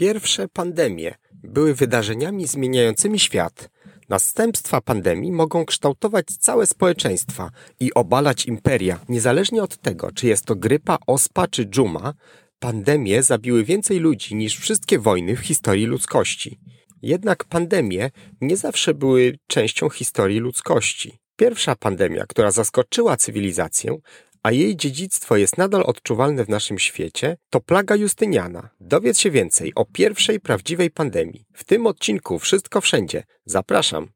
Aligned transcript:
Pierwsze 0.00 0.48
pandemie 0.48 1.14
były 1.32 1.74
wydarzeniami 1.74 2.46
zmieniającymi 2.46 3.18
świat. 3.18 3.70
Następstwa 4.08 4.80
pandemii 4.80 5.32
mogą 5.32 5.64
kształtować 5.64 6.26
całe 6.26 6.66
społeczeństwa 6.66 7.50
i 7.80 7.94
obalać 7.94 8.46
imperia. 8.46 9.00
Niezależnie 9.08 9.62
od 9.62 9.76
tego, 9.76 10.12
czy 10.12 10.26
jest 10.26 10.44
to 10.44 10.56
grypa, 10.56 10.98
ospa 11.06 11.46
czy 11.48 11.64
dżuma, 11.64 12.14
pandemie 12.58 13.22
zabiły 13.22 13.64
więcej 13.64 13.98
ludzi 13.98 14.34
niż 14.34 14.58
wszystkie 14.58 14.98
wojny 14.98 15.36
w 15.36 15.40
historii 15.40 15.86
ludzkości. 15.86 16.58
Jednak 17.02 17.44
pandemie 17.44 18.10
nie 18.40 18.56
zawsze 18.56 18.94
były 18.94 19.38
częścią 19.46 19.90
historii 19.90 20.38
ludzkości. 20.38 21.18
Pierwsza 21.36 21.76
pandemia, 21.76 22.26
która 22.26 22.50
zaskoczyła 22.50 23.16
cywilizację, 23.16 23.96
a 24.42 24.52
jej 24.52 24.76
dziedzictwo 24.76 25.36
jest 25.36 25.58
nadal 25.58 25.82
odczuwalne 25.86 26.44
w 26.44 26.48
naszym 26.48 26.78
świecie, 26.78 27.36
to 27.50 27.60
plaga 27.60 27.96
Justyniana. 27.96 28.68
Dowiedz 28.80 29.18
się 29.18 29.30
więcej 29.30 29.72
o 29.74 29.84
pierwszej 29.84 30.40
prawdziwej 30.40 30.90
pandemii. 30.90 31.44
W 31.52 31.64
tym 31.64 31.86
odcinku 31.86 32.38
Wszystko 32.38 32.80
Wszędzie. 32.80 33.22
Zapraszam. 33.44 34.08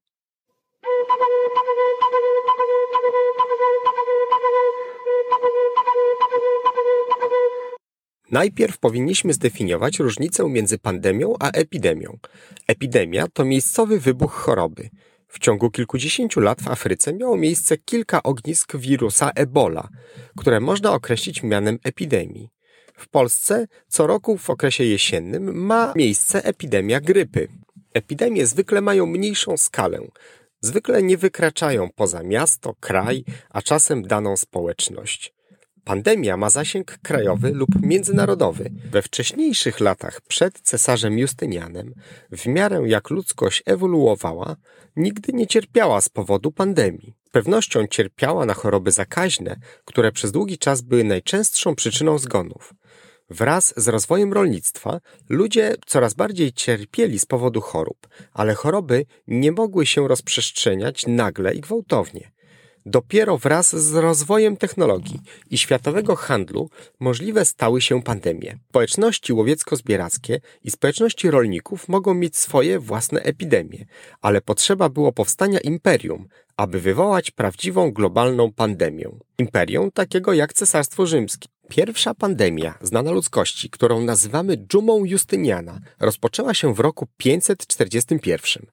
Najpierw 8.30 8.78
powinniśmy 8.78 9.32
zdefiniować 9.32 9.98
różnicę 9.98 10.48
między 10.48 10.78
pandemią 10.78 11.34
a 11.40 11.50
epidemią. 11.50 12.18
Epidemia 12.66 13.26
to 13.32 13.44
miejscowy 13.44 14.00
wybuch 14.00 14.32
choroby. 14.32 14.90
W 15.34 15.38
ciągu 15.38 15.70
kilkudziesięciu 15.70 16.40
lat 16.40 16.62
w 16.62 16.68
Afryce 16.68 17.12
miało 17.12 17.36
miejsce 17.36 17.76
kilka 17.78 18.22
ognisk 18.22 18.76
wirusa 18.76 19.30
Ebola, 19.34 19.88
które 20.38 20.60
można 20.60 20.92
określić 20.92 21.42
mianem 21.42 21.78
epidemii. 21.84 22.48
W 22.96 23.08
Polsce 23.08 23.66
co 23.88 24.06
roku 24.06 24.38
w 24.38 24.50
okresie 24.50 24.84
jesiennym 24.84 25.66
ma 25.66 25.92
miejsce 25.96 26.44
epidemia 26.44 27.00
grypy. 27.00 27.48
Epidemie 27.94 28.46
zwykle 28.46 28.80
mają 28.80 29.06
mniejszą 29.06 29.56
skalę, 29.56 29.98
zwykle 30.60 31.02
nie 31.02 31.16
wykraczają 31.16 31.88
poza 31.94 32.22
miasto, 32.22 32.74
kraj, 32.80 33.24
a 33.50 33.62
czasem 33.62 34.02
daną 34.02 34.36
społeczność. 34.36 35.34
Pandemia 35.84 36.36
ma 36.36 36.50
zasięg 36.50 36.98
krajowy 37.02 37.50
lub 37.50 37.68
międzynarodowy. 37.82 38.70
We 38.90 39.02
wcześniejszych 39.02 39.80
latach 39.80 40.20
przed 40.20 40.60
cesarzem 40.60 41.18
Justynianem, 41.18 41.94
w 42.32 42.46
miarę 42.46 42.82
jak 42.86 43.10
ludzkość 43.10 43.62
ewoluowała, 43.66 44.56
nigdy 44.96 45.32
nie 45.32 45.46
cierpiała 45.46 46.00
z 46.00 46.08
powodu 46.08 46.52
pandemii. 46.52 47.14
Z 47.26 47.30
pewnością 47.30 47.86
cierpiała 47.86 48.46
na 48.46 48.54
choroby 48.54 48.92
zakaźne, 48.92 49.56
które 49.84 50.12
przez 50.12 50.32
długi 50.32 50.58
czas 50.58 50.80
były 50.82 51.04
najczęstszą 51.04 51.74
przyczyną 51.74 52.18
zgonów. 52.18 52.74
Wraz 53.30 53.74
z 53.76 53.88
rozwojem 53.88 54.32
rolnictwa 54.32 55.00
ludzie 55.28 55.74
coraz 55.86 56.14
bardziej 56.14 56.52
cierpieli 56.52 57.18
z 57.18 57.26
powodu 57.26 57.60
chorób, 57.60 58.08
ale 58.32 58.54
choroby 58.54 59.06
nie 59.28 59.52
mogły 59.52 59.86
się 59.86 60.08
rozprzestrzeniać 60.08 61.06
nagle 61.06 61.54
i 61.54 61.60
gwałtownie. 61.60 62.32
Dopiero 62.86 63.38
wraz 63.38 63.76
z 63.76 63.94
rozwojem 63.94 64.56
technologii 64.56 65.20
i 65.50 65.58
światowego 65.58 66.16
handlu 66.16 66.70
możliwe 67.00 67.44
stały 67.44 67.80
się 67.80 68.02
pandemie. 68.02 68.58
Społeczności 68.68 69.32
łowiecko-zbierackie 69.32 70.40
i 70.64 70.70
społeczności 70.70 71.30
rolników 71.30 71.88
mogą 71.88 72.14
mieć 72.14 72.36
swoje 72.36 72.78
własne 72.78 73.20
epidemie, 73.20 73.84
ale 74.20 74.40
potrzeba 74.40 74.88
było 74.88 75.12
powstania 75.12 75.60
imperium, 75.60 76.28
aby 76.56 76.80
wywołać 76.80 77.30
prawdziwą 77.30 77.90
globalną 77.90 78.52
pandemię. 78.52 79.10
Imperium 79.38 79.90
takiego 79.90 80.32
jak 80.32 80.52
Cesarstwo 80.52 81.06
Rzymskie. 81.06 81.48
Pierwsza 81.68 82.14
pandemia 82.14 82.78
znana 82.80 83.10
ludzkości, 83.10 83.70
którą 83.70 84.00
nazywamy 84.00 84.56
dżumą 84.56 85.04
Justyniana, 85.04 85.80
rozpoczęła 86.00 86.54
się 86.54 86.74
w 86.74 86.80
roku 86.80 87.06
541. 87.16 88.66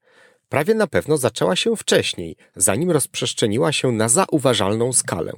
Prawie 0.51 0.73
na 0.73 0.87
pewno 0.87 1.17
zaczęła 1.17 1.55
się 1.55 1.75
wcześniej, 1.75 2.35
zanim 2.55 2.91
rozprzestrzeniła 2.91 3.71
się 3.71 3.91
na 3.91 4.09
zauważalną 4.09 4.93
skalę. 4.93 5.33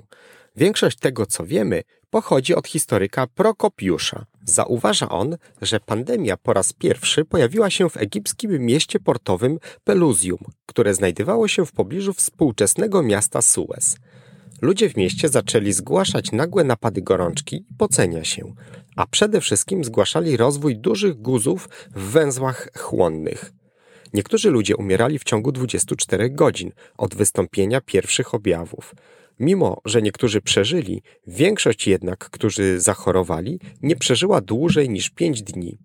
Większość 0.55 0.97
tego, 0.97 1.25
co 1.25 1.45
wiemy, 1.45 1.83
pochodzi 2.09 2.55
od 2.55 2.67
historyka 2.67 3.27
Prokopiusza. 3.27 4.25
Zauważa 4.45 5.09
on, 5.09 5.38
że 5.61 5.79
pandemia 5.79 6.38
po 6.38 6.53
raz 6.53 6.73
pierwszy 6.73 7.25
pojawiła 7.25 7.69
się 7.69 7.89
w 7.89 7.97
egipskim 7.97 8.51
mieście 8.59 8.99
portowym 8.99 9.59
Pelusium, 9.83 10.39
które 10.65 10.93
znajdowało 10.93 11.47
się 11.47 11.65
w 11.65 11.71
pobliżu 11.71 12.13
współczesnego 12.13 13.03
miasta 13.03 13.41
Suez. 13.41 13.97
Ludzie 14.61 14.89
w 14.89 14.97
mieście 14.97 15.29
zaczęli 15.29 15.73
zgłaszać 15.73 16.31
nagłe 16.31 16.63
napady 16.63 17.01
gorączki 17.01 17.55
i 17.55 17.75
pocenia 17.77 18.23
się, 18.23 18.53
a 18.95 19.07
przede 19.07 19.41
wszystkim 19.41 19.83
zgłaszali 19.83 20.38
rozwój 20.38 20.77
dużych 20.77 21.21
guzów 21.21 21.69
w 21.95 22.11
węzłach 22.11 22.69
chłonnych. 22.77 23.53
Niektórzy 24.13 24.50
ludzie 24.50 24.75
umierali 24.75 25.19
w 25.19 25.24
ciągu 25.24 25.51
24 25.51 26.29
godzin 26.29 26.72
od 26.97 27.16
wystąpienia 27.16 27.81
pierwszych 27.81 28.34
objawów. 28.34 28.96
Mimo, 29.40 29.81
że 29.85 30.01
niektórzy 30.01 30.41
przeżyli, 30.41 31.01
większość 31.28 31.88
jednak, 31.88 32.29
którzy 32.29 32.79
zachorowali, 32.79 33.59
nie 33.81 33.96
przeżyła 33.96 34.41
dłużej 34.41 34.90
niż 34.90 35.09
5 35.09 35.44
dni. 35.44 35.78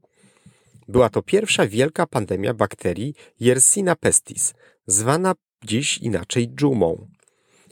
Była 0.88 1.08
to 1.08 1.22
pierwsza 1.22 1.66
wielka 1.66 2.06
pandemia 2.06 2.54
bakterii 2.54 3.14
Yersina 3.40 3.96
pestis, 3.96 4.54
zwana 4.86 5.34
dziś 5.64 5.98
inaczej 5.98 6.48
dżumą. 6.48 7.08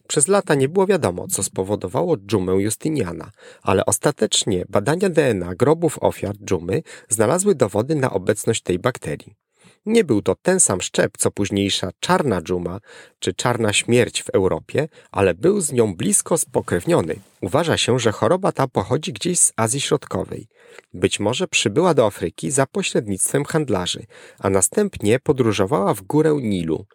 Przez 0.08 0.28
lata 0.28 0.54
nie 0.54 0.68
było 0.68 0.86
wiadomo, 0.86 1.28
co 1.28 1.42
spowodowało 1.42 2.16
dżumę 2.16 2.52
Justiniana, 2.52 3.30
ale 3.62 3.86
ostatecznie 3.86 4.64
badania 4.68 5.08
DNA 5.10 5.54
grobów 5.54 5.98
ofiar 6.00 6.36
dżumy 6.36 6.82
znalazły 7.08 7.54
dowody 7.54 7.94
na 7.94 8.10
obecność 8.10 8.62
tej 8.62 8.78
bakterii. 8.78 9.45
Nie 9.86 10.04
był 10.04 10.22
to 10.22 10.34
ten 10.42 10.60
sam 10.60 10.80
szczep, 10.80 11.12
co 11.18 11.30
późniejsza 11.30 11.90
czarna 12.00 12.42
dżuma 12.42 12.80
czy 13.18 13.34
czarna 13.34 13.72
śmierć 13.72 14.22
w 14.22 14.30
Europie, 14.30 14.88
ale 15.10 15.34
był 15.34 15.60
z 15.60 15.72
nią 15.72 15.94
blisko 15.94 16.38
spokrewniony. 16.38 17.16
Uważa 17.40 17.76
się, 17.76 17.98
że 17.98 18.12
choroba 18.12 18.52
ta 18.52 18.68
pochodzi 18.68 19.12
gdzieś 19.12 19.38
z 19.38 19.52
Azji 19.56 19.80
Środkowej. 19.80 20.48
Być 20.94 21.20
może 21.20 21.48
przybyła 21.48 21.94
do 21.94 22.06
Afryki 22.06 22.50
za 22.50 22.66
pośrednictwem 22.66 23.44
handlarzy, 23.44 24.06
a 24.38 24.50
następnie 24.50 25.20
podróżowała 25.20 25.94
w 25.94 26.02
górę 26.02 26.38
Nilu. 26.42 26.86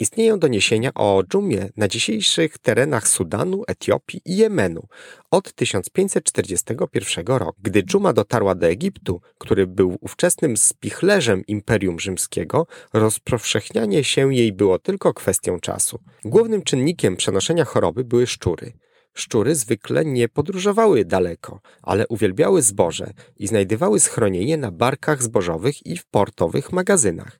Istnieją 0.00 0.38
doniesienia 0.38 0.90
o 0.94 1.22
dżumie 1.28 1.68
na 1.76 1.88
dzisiejszych 1.88 2.58
terenach 2.58 3.08
Sudanu, 3.08 3.62
Etiopii 3.66 4.20
i 4.24 4.36
Jemenu 4.36 4.86
od 5.30 5.52
1541 5.52 7.26
roku. 7.26 7.60
Gdy 7.62 7.82
dżuma 7.82 8.12
dotarła 8.12 8.54
do 8.54 8.66
Egiptu, 8.66 9.20
który 9.38 9.66
był 9.66 9.98
ówczesnym 10.00 10.56
spichlerzem 10.56 11.46
Imperium 11.46 12.00
Rzymskiego, 12.00 12.66
rozpowszechnianie 12.92 14.04
się 14.04 14.34
jej 14.34 14.52
było 14.52 14.78
tylko 14.78 15.14
kwestią 15.14 15.60
czasu. 15.60 15.98
Głównym 16.24 16.62
czynnikiem 16.62 17.16
przenoszenia 17.16 17.64
choroby 17.64 18.04
były 18.04 18.26
szczury. 18.26 18.72
Szczury 19.14 19.54
zwykle 19.54 20.04
nie 20.04 20.28
podróżowały 20.28 21.04
daleko, 21.04 21.60
ale 21.82 22.08
uwielbiały 22.08 22.62
zboże 22.62 23.12
i 23.36 23.46
znajdowały 23.46 24.00
schronienie 24.00 24.56
na 24.56 24.70
barkach 24.70 25.22
zbożowych 25.22 25.86
i 25.86 25.96
w 25.96 26.06
portowych 26.06 26.72
magazynach. 26.72 27.38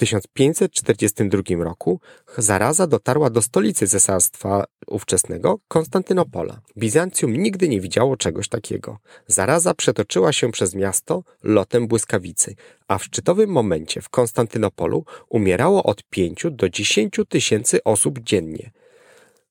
W 0.00 0.02
1542 0.02 1.64
roku 1.64 2.00
zaraza 2.38 2.86
dotarła 2.86 3.30
do 3.30 3.42
stolicy 3.42 3.88
cesarstwa 3.88 4.64
ówczesnego 4.86 5.58
Konstantynopola. 5.68 6.60
Bizancjum 6.76 7.36
nigdy 7.36 7.68
nie 7.68 7.80
widziało 7.80 8.16
czegoś 8.16 8.48
takiego. 8.48 8.98
Zaraza 9.26 9.74
przetoczyła 9.74 10.32
się 10.32 10.52
przez 10.52 10.74
miasto 10.74 11.22
lotem 11.42 11.88
błyskawicy, 11.88 12.54
a 12.88 12.98
w 12.98 13.04
szczytowym 13.04 13.50
momencie 13.50 14.00
w 14.00 14.08
Konstantynopolu 14.08 15.04
umierało 15.28 15.82
od 15.82 16.02
5 16.02 16.46
do 16.50 16.68
10 16.68 17.16
tysięcy 17.28 17.84
osób 17.84 18.18
dziennie. 18.20 18.70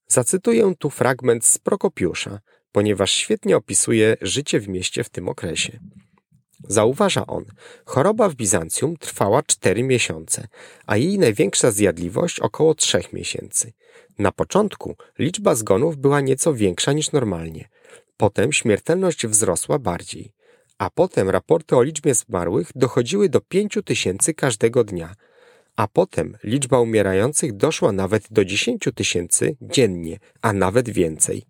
Zacytuję 0.07 0.73
tu 0.79 0.89
fragment 0.89 1.45
z 1.45 1.57
Prokopiusza, 1.57 2.39
ponieważ 2.71 3.11
świetnie 3.11 3.57
opisuje 3.57 4.17
życie 4.21 4.59
w 4.59 4.67
mieście 4.67 5.03
w 5.03 5.09
tym 5.09 5.29
okresie. 5.29 5.79
Zauważa 6.71 7.27
on, 7.27 7.45
choroba 7.85 8.29
w 8.29 8.35
Bizancjum 8.35 8.97
trwała 8.97 9.43
cztery 9.43 9.83
miesiące, 9.83 10.47
a 10.85 10.97
jej 10.97 11.19
największa 11.19 11.71
zjadliwość 11.71 12.39
około 12.39 12.75
trzech 12.75 13.13
miesięcy. 13.13 13.73
Na 14.19 14.31
początku 14.31 14.95
liczba 15.19 15.55
zgonów 15.55 15.97
była 15.97 16.21
nieco 16.21 16.53
większa 16.53 16.93
niż 16.93 17.11
normalnie. 17.11 17.69
Potem 18.17 18.53
śmiertelność 18.53 19.27
wzrosła 19.27 19.79
bardziej. 19.79 20.31
A 20.77 20.89
potem 20.89 21.29
raporty 21.29 21.75
o 21.75 21.83
liczbie 21.83 22.13
zmarłych 22.13 22.71
dochodziły 22.75 23.29
do 23.29 23.41
pięciu 23.41 23.83
tysięcy 23.83 24.33
każdego 24.33 24.83
dnia. 24.83 25.15
A 25.75 25.87
potem 25.87 26.37
liczba 26.43 26.79
umierających 26.79 27.53
doszła 27.53 27.91
nawet 27.91 28.23
do 28.31 28.45
dziesięciu 28.45 28.91
tysięcy 28.91 29.55
dziennie, 29.61 30.19
a 30.41 30.53
nawet 30.53 30.89
więcej. 30.89 31.45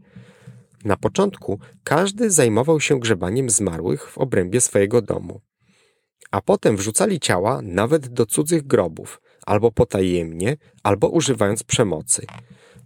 Na 0.85 0.97
początku 0.97 1.59
każdy 1.83 2.31
zajmował 2.31 2.79
się 2.79 2.99
grzebaniem 2.99 3.49
zmarłych 3.49 4.09
w 4.09 4.17
obrębie 4.17 4.61
swojego 4.61 5.01
domu. 5.01 5.41
A 6.31 6.41
potem 6.41 6.77
wrzucali 6.77 7.19
ciała 7.19 7.61
nawet 7.63 8.07
do 8.07 8.25
cudzych 8.25 8.67
grobów, 8.67 9.21
albo 9.45 9.71
potajemnie, 9.71 10.57
albo 10.83 11.09
używając 11.09 11.63
przemocy. 11.63 12.25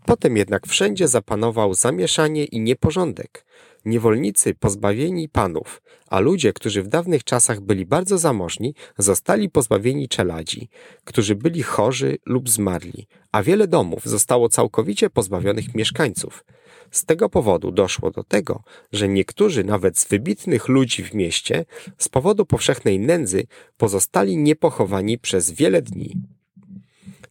Potem 0.05 0.37
jednak 0.37 0.67
wszędzie 0.67 1.07
zapanował 1.07 1.73
zamieszanie 1.73 2.45
i 2.45 2.59
nieporządek. 2.59 3.45
niewolnicy 3.85 4.55
pozbawieni 4.55 5.29
panów, 5.29 5.81
a 6.07 6.19
ludzie, 6.19 6.53
którzy 6.53 6.83
w 6.83 6.87
dawnych 6.87 7.23
czasach 7.23 7.61
byli 7.61 7.85
bardzo 7.85 8.17
zamożni, 8.17 8.75
zostali 8.97 9.49
pozbawieni 9.49 10.07
czeladzi, 10.07 10.69
którzy 11.03 11.35
byli 11.35 11.63
chorzy 11.63 12.17
lub 12.25 12.49
zmarli, 12.49 13.07
a 13.31 13.43
wiele 13.43 13.67
domów 13.67 14.05
zostało 14.05 14.49
całkowicie 14.49 15.09
pozbawionych 15.09 15.75
mieszkańców. 15.75 16.45
Z 16.93 17.05
tego 17.05 17.29
powodu 17.29 17.71
doszło 17.71 18.11
do 18.11 18.23
tego, 18.23 18.63
że 18.91 19.07
niektórzy 19.07 19.63
nawet 19.63 19.99
z 19.99 20.07
wybitnych 20.07 20.67
ludzi 20.67 21.03
w 21.03 21.13
mieście 21.13 21.65
z 21.97 22.09
powodu 22.09 22.45
powszechnej 22.45 22.99
nędzy 22.99 23.47
pozostali 23.77 24.37
niepochowani 24.37 25.17
przez 25.17 25.51
wiele 25.51 25.81
dni. 25.81 26.21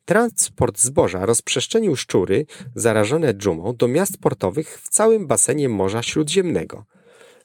Transport 0.04 0.78
zboża 0.78 1.26
rozprzestrzenił 1.26 1.96
szczury 1.96 2.46
zarażone 2.74 3.34
dżumą 3.34 3.76
do 3.76 3.88
miast 3.88 4.18
portowych 4.18 4.80
w 4.82 4.88
całym 4.88 5.26
basenie 5.26 5.68
Morza 5.68 6.02
Śródziemnego. 6.02 6.84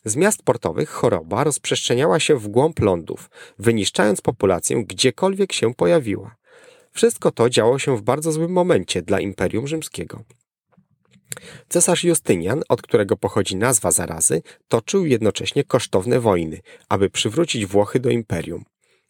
Z 0.06 0.16
miast 0.16 0.44
portowych 0.44 0.90
choroba 0.90 1.44
rozprzestrzeniała 1.44 2.20
się 2.20 2.36
w 2.36 2.48
głąb 2.48 2.80
lądów, 2.80 3.30
wyniszczając 3.60 4.22
populację 4.22 4.84
gdziekolwiek 4.86 5.54
się 5.54 5.74
pojawiła. 5.74 6.36
Wszystko 6.92 7.32
to 7.32 7.50
działo 7.50 7.80
się 7.80 7.98
w 7.98 8.02
bardzo 8.02 8.32
złym 8.32 8.52
momencie 8.52 9.02
dla 9.02 9.20
Imperium 9.20 9.68
Rzymskiego. 9.68 10.24
Cesarz 11.70 12.04
Justynian, 12.04 12.62
od 12.70 12.82
którego 12.82 13.18
pochodzi 13.18 13.56
nazwa 13.56 13.92
zarazy, 13.92 14.42
toczył 14.68 15.06
jednocześnie 15.06 15.64
kosztowne 15.64 16.20
wojny, 16.20 16.60
aby 16.90 17.10
przywrócić 17.10 17.66
Włochy 17.66 18.00
do 18.00 18.10
imperium. 18.10 18.66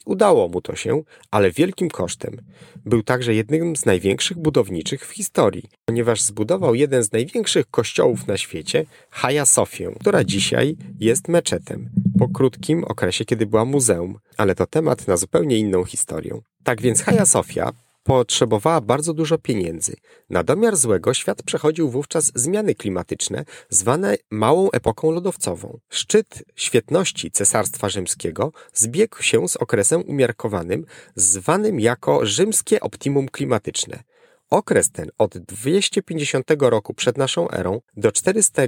Udało 0.06 0.48
mu 0.48 0.62
to 0.62 0.76
się, 0.76 1.02
ale 1.32 1.52
wielkim 1.52 1.90
kosztem. 1.90 2.42
Był 2.86 3.04
także 3.04 3.34
jednym 3.34 3.76
z 3.76 3.86
największych 3.86 4.38
budowniczych 4.38 5.08
w 5.08 5.12
historii, 5.12 5.70
ponieważ 5.86 6.22
zbudował 6.22 6.76
jeden 6.76 7.04
z 7.04 7.12
największych 7.12 7.70
kościołów 7.70 8.28
na 8.28 8.38
świecie, 8.38 8.86
Hagia 9.10 9.46
Sofię, 9.46 9.92
która 10.00 10.24
dzisiaj 10.24 10.78
jest 11.00 11.28
meczetem, 11.28 11.90
po 12.20 12.30
krótkim 12.30 12.84
okresie, 12.84 13.26
kiedy 13.26 13.46
była 13.46 13.66
muzeum, 13.66 14.18
ale 14.38 14.56
to 14.56 14.68
temat 14.68 15.08
na 15.08 15.18
zupełnie 15.18 15.58
inną 15.58 15.84
historię. 15.84 16.40
Tak 16.64 16.82
więc 16.82 17.02
Hagia 17.02 17.26
Sofia 17.26 17.72
potrzebowała 18.08 18.82
bardzo 18.82 19.14
dużo 19.14 19.38
pieniędzy. 19.38 19.96
Na 20.30 20.44
domiar 20.44 20.76
złego 20.78 21.14
świat 21.14 21.44
przechodził 21.44 21.90
wówczas 21.90 22.32
zmiany 22.36 22.76
klimatyczne, 22.76 23.46
zwane 23.70 24.18
małą 24.32 24.72
epoką 24.72 25.12
lodowcową. 25.12 25.80
Szczyt 25.90 26.44
świetności 26.56 27.32
Cesarstwa 27.32 27.90
Rzymskiego 27.90 28.52
zbiegł 28.74 29.22
się 29.24 29.48
z 29.48 29.56
okresem 29.58 30.02
umiarkowanym, 30.02 30.86
zwanym 31.16 31.80
jako 31.80 32.26
rzymskie 32.26 32.80
optimum 32.80 33.30
klimatyczne. 33.30 34.04
Okres 34.50 34.92
ten 34.92 35.10
od 35.18 35.38
250 35.38 36.52
roku 36.60 36.94
przed 36.94 37.18
naszą 37.18 37.52
erą 37.52 37.82
do 37.98 38.12
400 38.12 38.62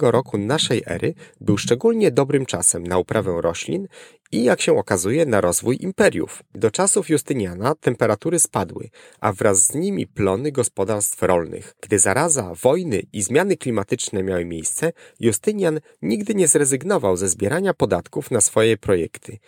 roku 0.00 0.38
naszej 0.38 0.82
ery 0.86 1.14
był 1.40 1.58
szczególnie 1.58 2.10
dobrym 2.10 2.46
czasem 2.46 2.86
na 2.86 2.98
uprawę 2.98 3.38
roślin 3.40 3.88
i, 4.32 4.44
jak 4.44 4.60
się 4.60 4.78
okazuje, 4.78 5.26
na 5.26 5.40
rozwój 5.40 5.78
imperiów. 5.80 6.42
Do 6.54 6.70
czasów 6.70 7.10
Justyniana 7.10 7.74
temperatury 7.74 8.38
spadły, 8.38 8.90
a 9.20 9.32
wraz 9.32 9.62
z 9.62 9.74
nimi 9.74 10.06
plony 10.06 10.52
gospodarstw 10.52 11.22
rolnych. 11.22 11.74
Gdy 11.82 11.98
zaraza, 11.98 12.52
wojny 12.62 13.02
i 13.12 13.22
zmiany 13.22 13.56
klimatyczne 13.56 14.22
miały 14.22 14.44
miejsce, 14.44 14.92
Justynian 15.20 15.80
nigdy 16.02 16.34
nie 16.34 16.48
zrezygnował 16.48 17.16
ze 17.16 17.28
zbierania 17.28 17.74
podatków 17.74 18.30
na 18.30 18.40
swoje 18.40 18.76
projekty 18.76 19.38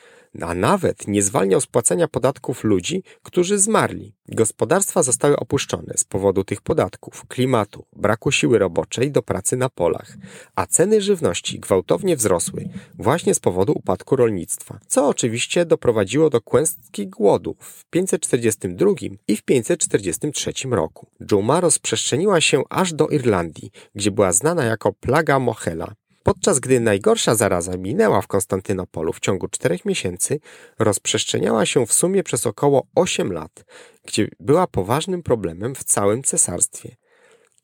a 0.40 0.54
nawet 0.54 1.08
nie 1.08 1.22
zwalniał 1.22 1.60
z 1.60 1.66
płacenia 1.66 2.08
podatków 2.08 2.64
ludzi, 2.64 3.02
którzy 3.22 3.58
zmarli. 3.58 4.14
Gospodarstwa 4.28 5.02
zostały 5.02 5.36
opuszczone 5.36 5.94
z 5.96 6.04
powodu 6.04 6.44
tych 6.44 6.60
podatków, 6.60 7.26
klimatu, 7.26 7.84
braku 7.96 8.32
siły 8.32 8.58
roboczej 8.58 9.12
do 9.12 9.22
pracy 9.22 9.56
na 9.56 9.68
polach, 9.68 10.16
a 10.54 10.66
ceny 10.66 11.00
żywności 11.00 11.60
gwałtownie 11.60 12.16
wzrosły 12.16 12.68
właśnie 12.94 13.34
z 13.34 13.40
powodu 13.40 13.72
upadku 13.72 14.16
rolnictwa, 14.16 14.78
co 14.86 15.08
oczywiście 15.08 15.64
doprowadziło 15.64 16.30
do 16.30 16.40
klęski 16.40 17.06
głodu 17.06 17.56
w 17.60 17.84
542 17.84 18.90
i 19.28 19.36
w 19.36 19.42
543 19.42 20.52
roku. 20.70 21.06
Dżuma 21.22 21.60
rozprzestrzeniła 21.60 22.40
się 22.40 22.62
aż 22.70 22.92
do 22.92 23.08
Irlandii, 23.08 23.70
gdzie 23.94 24.10
była 24.10 24.32
znana 24.32 24.64
jako 24.64 24.92
plaga 24.92 25.38
Mohela. 25.38 25.94
Podczas 26.28 26.60
gdy 26.60 26.80
najgorsza 26.80 27.34
zaraza 27.34 27.76
minęła 27.76 28.20
w 28.20 28.26
Konstantynopolu 28.26 29.12
w 29.12 29.20
ciągu 29.20 29.48
czterech 29.48 29.84
miesięcy, 29.84 30.40
rozprzestrzeniała 30.78 31.66
się 31.66 31.86
w 31.86 31.92
sumie 31.92 32.22
przez 32.22 32.46
około 32.46 32.86
8 32.94 33.32
lat, 33.32 33.64
gdzie 34.04 34.28
była 34.40 34.66
poważnym 34.66 35.22
problemem 35.22 35.74
w 35.74 35.84
całym 35.84 36.22
cesarstwie. 36.22 36.96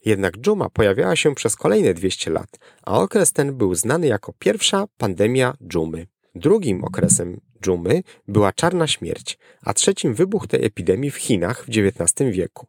Jednak 0.04 0.36
dżuma 0.36 0.70
pojawiała 0.70 1.16
się 1.16 1.34
przez 1.34 1.56
kolejne 1.56 1.94
200 1.94 2.30
lat, 2.30 2.58
a 2.82 2.98
okres 2.98 3.32
ten 3.32 3.54
był 3.54 3.74
znany 3.74 4.06
jako 4.06 4.32
pierwsza 4.38 4.84
pandemia 4.98 5.56
dżumy. 5.68 6.06
Drugim 6.34 6.84
okresem 6.84 7.40
dżumy 7.62 8.02
była 8.28 8.52
czarna 8.52 8.86
śmierć, 8.86 9.38
a 9.62 9.74
trzecim 9.74 10.14
wybuch 10.14 10.46
tej 10.46 10.64
epidemii 10.64 11.10
w 11.10 11.16
Chinach 11.16 11.64
w 11.64 11.68
XIX 11.68 12.30
wieku. 12.36 12.66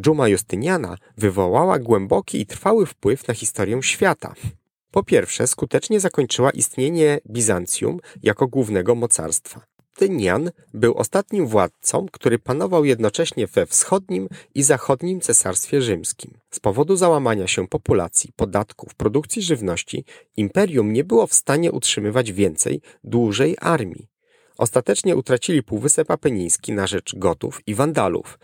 Dżuma 0.00 0.28
Justyniana 0.28 0.96
wywołała 1.16 1.78
głęboki 1.78 2.40
i 2.40 2.46
trwały 2.46 2.86
wpływ 2.86 3.28
na 3.28 3.34
historię 3.34 3.82
świata. 3.82 4.34
Po 4.90 5.02
pierwsze, 5.02 5.46
skutecznie 5.46 6.00
zakończyła 6.00 6.50
istnienie 6.50 7.20
Bizancjum 7.30 8.00
jako 8.22 8.46
głównego 8.46 8.94
mocarstwa. 8.94 9.60
Tynian 9.94 10.50
był 10.74 10.94
ostatnim 10.94 11.46
władcą, 11.46 12.06
który 12.12 12.38
panował 12.38 12.84
jednocześnie 12.84 13.46
we 13.46 13.66
wschodnim 13.66 14.28
i 14.54 14.62
zachodnim 14.62 15.20
cesarstwie 15.20 15.82
rzymskim. 15.82 16.30
Z 16.50 16.60
powodu 16.60 16.96
załamania 16.96 17.46
się 17.46 17.68
populacji, 17.68 18.32
podatków, 18.36 18.94
produkcji 18.94 19.42
żywności, 19.42 20.04
imperium 20.36 20.92
nie 20.92 21.04
było 21.04 21.26
w 21.26 21.34
stanie 21.34 21.72
utrzymywać 21.72 22.32
więcej, 22.32 22.80
dłużej 23.04 23.56
armii. 23.60 24.08
Ostatecznie 24.58 25.16
utracili 25.16 25.62
Półwysep 25.62 26.10
Apeniński 26.10 26.72
na 26.72 26.86
rzecz 26.86 27.14
Gotów 27.16 27.60
i 27.66 27.74
Wandalów, 27.74 28.38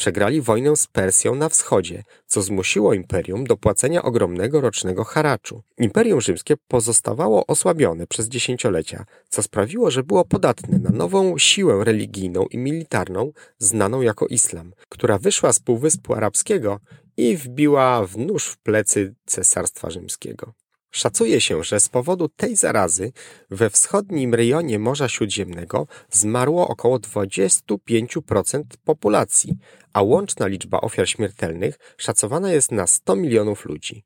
Przegrali 0.00 0.40
wojnę 0.40 0.76
z 0.76 0.86
Persją 0.86 1.34
na 1.34 1.48
wschodzie, 1.48 2.02
co 2.26 2.42
zmusiło 2.42 2.94
imperium 2.94 3.44
do 3.44 3.56
płacenia 3.56 4.02
ogromnego 4.02 4.60
rocznego 4.60 5.04
haraczu. 5.04 5.62
Imperium 5.78 6.20
rzymskie 6.20 6.54
pozostawało 6.68 7.46
osłabione 7.46 8.06
przez 8.06 8.28
dziesięciolecia, 8.28 9.04
co 9.28 9.42
sprawiło, 9.42 9.90
że 9.90 10.02
było 10.02 10.24
podatne 10.24 10.78
na 10.78 10.90
nową 10.90 11.38
siłę 11.38 11.84
religijną 11.84 12.46
i 12.46 12.58
militarną, 12.58 13.32
znaną 13.58 14.00
jako 14.00 14.26
islam, 14.26 14.72
która 14.88 15.18
wyszła 15.18 15.52
z 15.52 15.60
Półwyspu 15.60 16.14
Arabskiego 16.14 16.80
i 17.16 17.36
wbiła 17.36 18.06
w 18.06 18.18
nóż 18.18 18.46
w 18.46 18.58
plecy 18.58 19.14
cesarstwa 19.26 19.90
rzymskiego. 19.90 20.52
Szacuje 20.90 21.40
się, 21.40 21.64
że 21.64 21.80
z 21.80 21.88
powodu 21.88 22.28
tej 22.28 22.56
zarazy 22.56 23.12
we 23.50 23.70
wschodnim 23.70 24.34
rejonie 24.34 24.78
Morza 24.78 25.08
Śródziemnego 25.08 25.86
zmarło 26.10 26.68
około 26.68 26.98
25% 26.98 28.62
populacji, 28.84 29.56
a 29.92 30.02
łączna 30.02 30.46
liczba 30.46 30.80
ofiar 30.80 31.08
śmiertelnych 31.08 31.78
szacowana 31.96 32.52
jest 32.52 32.72
na 32.72 32.86
100 32.86 33.16
milionów 33.16 33.64
ludzi. 33.64 34.04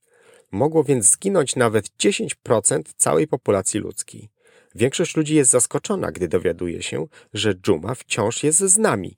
Mogło 0.53 0.85
więc 0.85 1.11
zginąć 1.11 1.57
nawet 1.57 1.87
10% 1.87 2.83
całej 2.97 3.29
populacji 3.29 3.81
ludzkiej. 3.81 4.29
Większość 4.75 5.17
ludzi 5.17 5.35
jest 5.35 5.50
zaskoczona, 5.50 6.12
gdy 6.12 6.29
dowiaduje 6.29 6.83
się, 6.83 7.07
że 7.35 7.55
dżuma 7.55 7.95
wciąż 7.95 8.43
jest 8.43 8.59
z 8.59 8.79
nami 8.79 9.17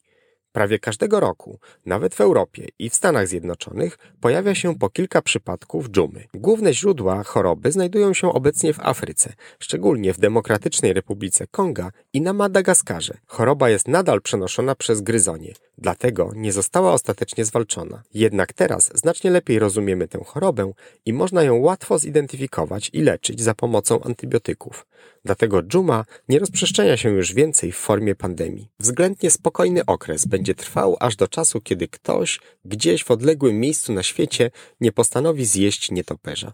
Prawie 0.57 0.79
każdego 0.79 1.21
roku, 1.21 1.59
nawet 1.87 2.15
w 2.15 2.21
Europie 2.21 2.69
i 2.79 2.91
w 2.91 2.95
Stanach 2.95 3.29
Zjednoczonych, 3.29 3.99
pojawia 4.21 4.55
się 4.55 4.79
po 4.79 4.91
kilka 4.91 5.23
przypadków 5.23 5.89
dżumy. 5.89 6.25
Główne 6.35 6.75
źródła 6.75 7.23
choroby 7.23 7.73
znajdują 7.73 8.15
się 8.15 8.33
obecnie 8.33 8.73
w 8.73 8.81
Afryce, 8.81 9.33
szczególnie 9.59 10.13
w 10.13 10.19
Demokratycznej 10.19 10.93
Republice 10.93 11.47
Konga 11.47 11.91
i 12.13 12.21
na 12.21 12.33
Madagaskarze. 12.33 13.15
Choroba 13.27 13.71
jest 13.71 13.89
nadal 13.89 14.23
przenoszona 14.23 14.75
przez 14.75 15.01
gryzonie, 15.01 15.53
dlatego 15.79 16.31
nie 16.35 16.53
została 16.53 16.93
ostatecznie 16.93 17.45
zwalczona. 17.45 18.03
Jednak 18.15 18.53
teraz 18.53 18.91
znacznie 18.95 19.31
lepiej 19.31 19.59
rozumiemy 19.59 20.09
tę 20.09 20.21
chorobę 20.25 20.73
i 21.07 21.13
można 21.13 21.43
ją 21.43 21.57
łatwo 21.57 21.99
zidentyfikować 21.99 22.91
i 22.93 23.03
leczyć 23.03 23.43
za 23.43 23.55
pomocą 23.55 24.03
antybiotyków. 24.03 24.87
Dlatego 25.27 25.63
dżuma 25.63 26.05
nie 26.29 26.39
rozprzestrzenia 26.39 26.97
się 26.97 27.11
już 27.11 27.35
więcej 27.35 27.73
w 27.73 27.77
formie 27.77 28.15
pandemii. 28.15 28.69
Względnie 28.81 29.31
spokojny 29.31 29.87
okres 29.87 30.27
będzie 30.27 30.55
trwał 30.55 30.97
aż 31.01 31.17
do 31.17 31.29
czasu, 31.29 31.61
kiedy 31.61 31.89
ktoś 31.89 32.41
gdzieś 32.65 33.05
w 33.05 33.11
odległym 33.11 33.61
miejscu 33.61 33.93
na 33.93 34.03
świecie 34.03 34.51
nie 34.81 34.93
postanowi 34.93 35.47
zjeść 35.47 35.91
nietoperza. 35.91 36.53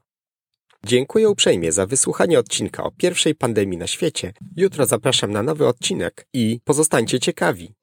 Dziękuję 0.86 1.28
uprzejmie 1.28 1.72
za 1.72 1.86
wysłuchanie 1.86 2.38
odcinka 2.38 2.84
o 2.84 2.90
pierwszej 2.90 3.34
pandemii 3.34 3.78
na 3.78 3.86
świecie. 3.86 4.32
Jutro 4.56 4.86
zapraszam 4.86 5.32
na 5.32 5.42
nowy 5.42 5.66
odcinek 5.66 6.26
i 6.32 6.60
pozostańcie 6.64 7.20
ciekawi. 7.20 7.74